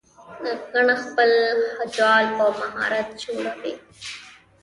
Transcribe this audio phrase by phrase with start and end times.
[0.73, 1.31] غڼه خپل
[1.95, 3.73] جال په مهارت جوړوي